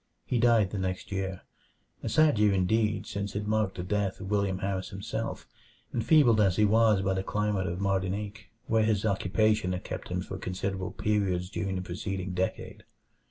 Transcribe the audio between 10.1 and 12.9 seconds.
for considerable periods during the preceding decade.